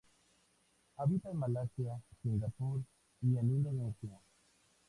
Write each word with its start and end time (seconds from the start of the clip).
Habita 0.97 1.29
en 1.29 1.37
Malasia, 1.37 2.01
Singapur 2.23 2.81
y 3.21 3.37
en 3.37 3.51
Indonesia. 3.51 4.19